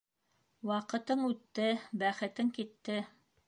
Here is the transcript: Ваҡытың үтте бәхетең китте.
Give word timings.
Ваҡытың 0.69 1.21
үтте 1.29 1.69
бәхетең 2.05 2.53
китте. 2.61 3.01